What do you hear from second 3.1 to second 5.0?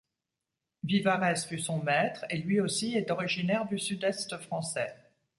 originaire du sud-est français.